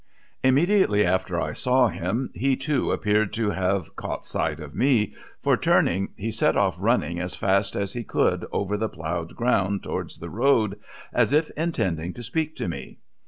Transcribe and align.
Immediately 0.43 1.05
after 1.05 1.39
I 1.39 1.53
saw 1.53 1.87
him 1.89 2.31
he, 2.33 2.55
too, 2.55 2.91
appeared 2.91 3.31
to 3.33 3.51
have 3.51 3.95
caught 3.95 4.25
sight 4.25 4.59
of 4.59 4.73
me, 4.73 5.13
for 5.43 5.55
turning 5.55 6.09
he 6.17 6.31
set 6.31 6.57
off 6.57 6.75
running 6.79 7.19
as 7.19 7.35
fast 7.35 7.75
as 7.75 7.93
he 7.93 8.03
could 8.03 8.47
over 8.51 8.77
the 8.77 8.89
ploughed 8.89 9.35
ground 9.35 9.83
towards 9.83 10.17
the 10.17 10.31
road, 10.31 10.79
as 11.13 11.33
if 11.33 11.51
intending 11.55 12.13
to 12.15 12.23
speak 12.23 12.55
to 12.55 12.67
me. 12.67 12.97